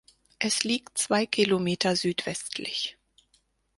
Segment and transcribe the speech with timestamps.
[0.39, 2.97] Es liegt zwei Kilometer südwestlich.